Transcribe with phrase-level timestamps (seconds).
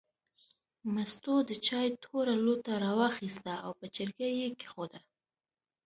[0.93, 4.99] مستو د چای توره لوټه راواخیسته او په چرګۍ یې کېښوده.